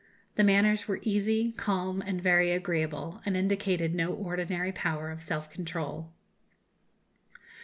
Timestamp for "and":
2.01-2.19, 3.23-3.37